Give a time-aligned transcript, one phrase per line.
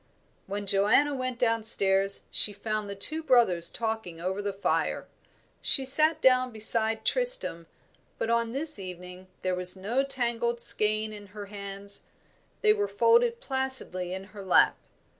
[0.47, 5.05] When Joanna went downstairs, she found the two brothers talking over the fire.
[5.61, 7.67] She sat down beside Tristram,
[8.17, 12.01] but on this evening there was no tangled skein in her hands;
[12.61, 14.75] they were folded placidly in her lap.